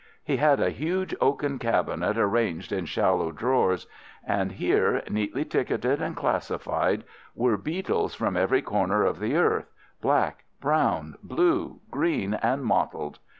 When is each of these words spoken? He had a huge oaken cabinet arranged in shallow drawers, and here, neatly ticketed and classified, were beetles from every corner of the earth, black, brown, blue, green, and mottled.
He 0.23 0.37
had 0.37 0.59
a 0.59 0.71
huge 0.71 1.13
oaken 1.21 1.59
cabinet 1.59 2.17
arranged 2.17 2.71
in 2.71 2.85
shallow 2.85 3.31
drawers, 3.31 3.85
and 4.25 4.53
here, 4.53 5.03
neatly 5.07 5.45
ticketed 5.45 6.01
and 6.01 6.15
classified, 6.15 7.03
were 7.35 7.55
beetles 7.55 8.15
from 8.15 8.35
every 8.35 8.63
corner 8.63 9.03
of 9.03 9.19
the 9.19 9.35
earth, 9.35 9.69
black, 10.01 10.43
brown, 10.59 11.17
blue, 11.21 11.81
green, 11.91 12.33
and 12.33 12.63
mottled. 12.65 13.19